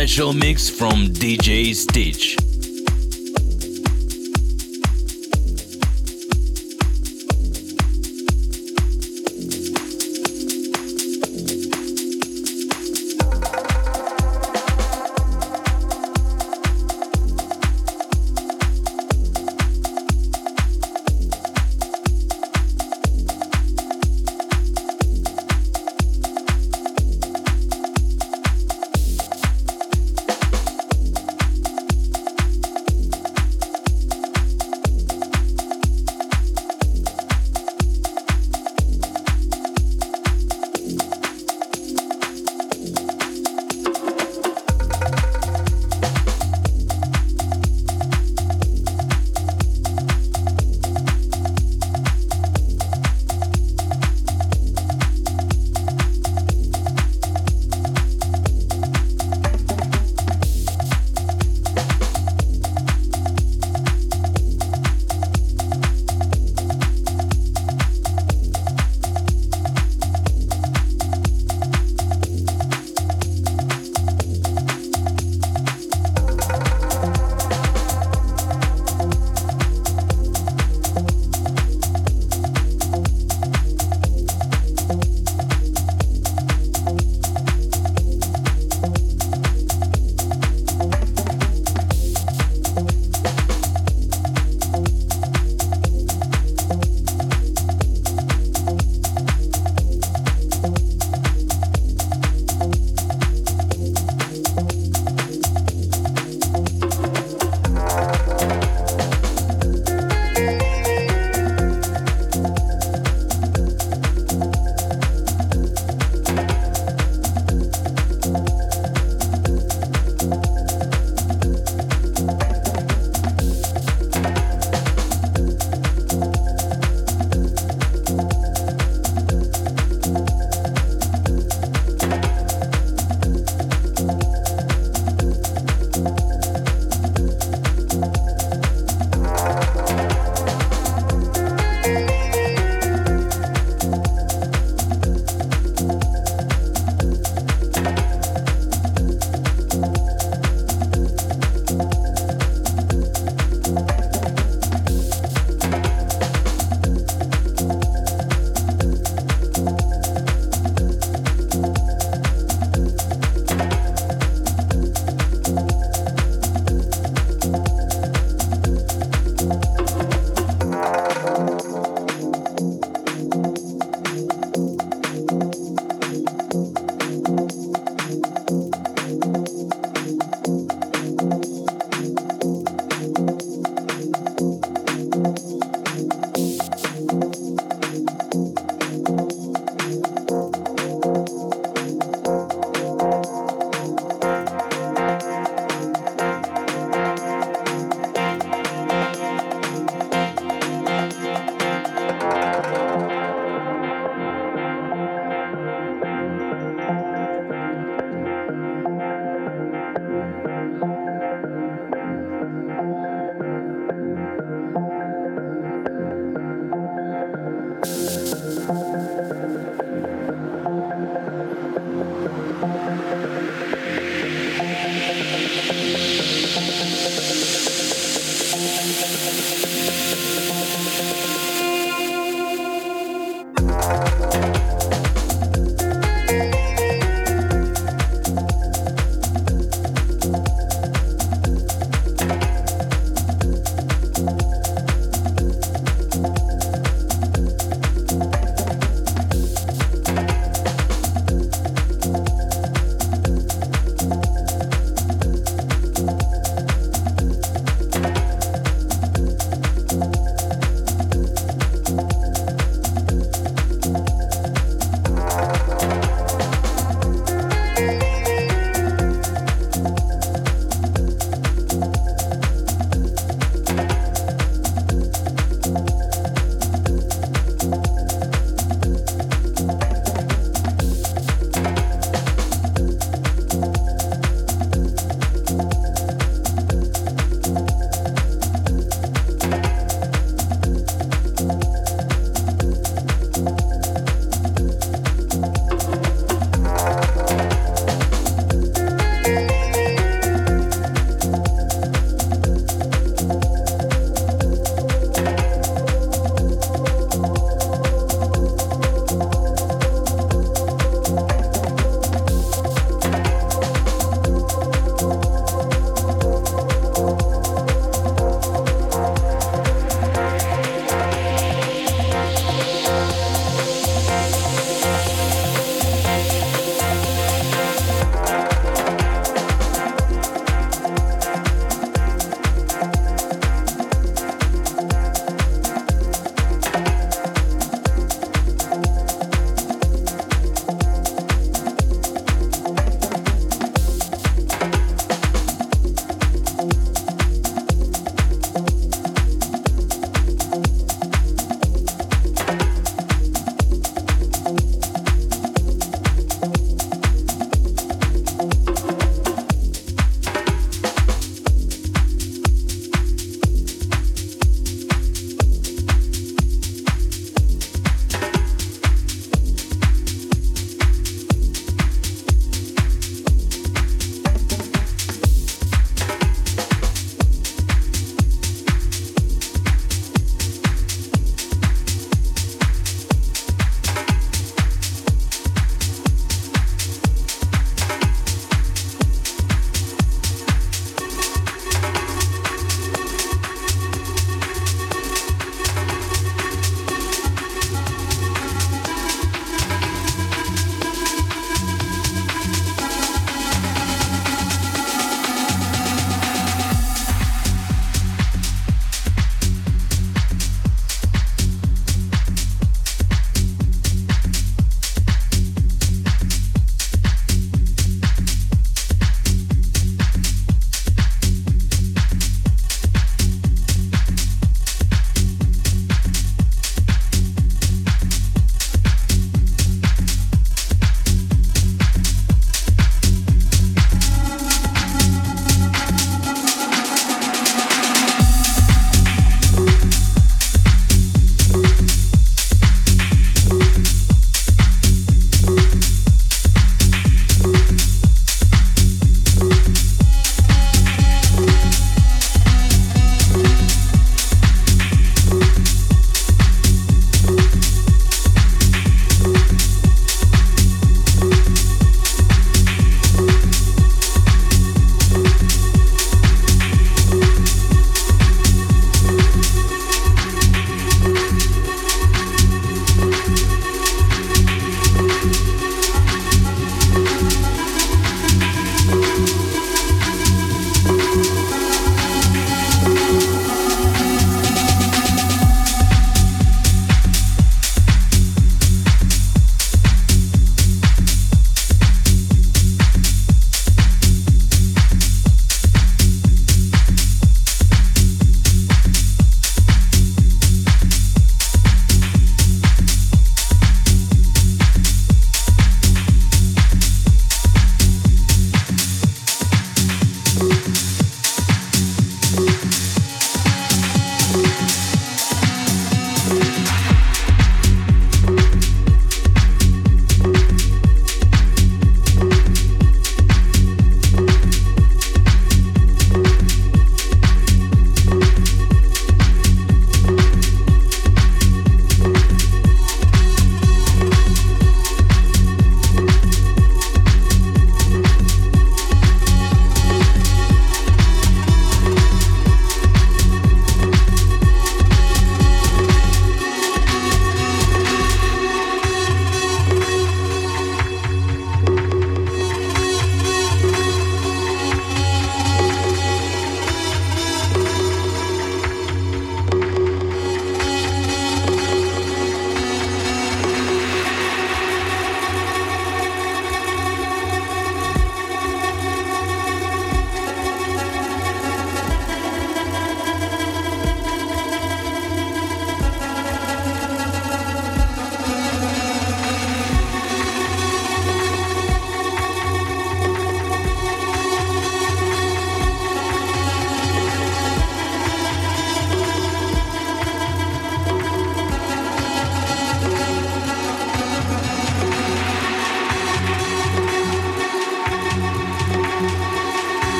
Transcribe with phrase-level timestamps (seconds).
[0.00, 2.49] special mix from DJ Stitch.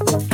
[0.00, 0.29] Thank